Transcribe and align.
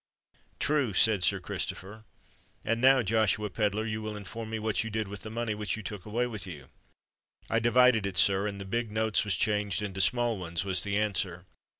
"True!" 0.59 0.93
said 0.93 1.23
Sir 1.23 1.39
Christopher. 1.39 2.05
"And 2.65 2.81
now, 2.81 3.03
Joshua 3.03 3.51
Pedler, 3.51 3.85
you 3.85 4.01
will 4.01 4.17
inform 4.17 4.49
me 4.49 4.57
what 4.57 4.83
you 4.83 4.89
did 4.89 5.07
with 5.07 5.21
the 5.21 5.29
money 5.29 5.53
which 5.53 5.77
you 5.77 5.83
took 5.83 6.07
away 6.07 6.25
with 6.25 6.47
you." 6.47 6.69
"I 7.51 7.59
divided 7.59 8.07
it, 8.07 8.17
sir; 8.17 8.47
and 8.47 8.59
the 8.59 8.65
big 8.65 8.89
notes 8.91 9.23
was 9.23 9.35
changed 9.35 9.83
into 9.83 10.01
small 10.01 10.39
ones," 10.39 10.65
was 10.65 10.81
the 10.83 10.97
answer. 10.97 11.45